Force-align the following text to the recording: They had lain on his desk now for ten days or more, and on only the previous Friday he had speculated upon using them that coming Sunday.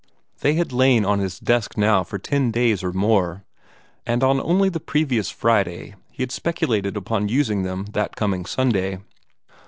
They 0.39 0.53
had 0.55 0.73
lain 0.73 1.05
on 1.05 1.19
his 1.19 1.37
desk 1.39 1.77
now 1.77 2.03
for 2.03 2.17
ten 2.17 2.49
days 2.49 2.83
or 2.83 2.91
more, 2.91 3.43
and 4.03 4.23
on 4.23 4.41
only 4.41 4.67
the 4.67 4.79
previous 4.79 5.29
Friday 5.29 5.93
he 6.11 6.23
had 6.23 6.31
speculated 6.31 6.97
upon 6.97 7.29
using 7.29 7.61
them 7.61 7.85
that 7.91 8.15
coming 8.15 8.47
Sunday. 8.47 8.97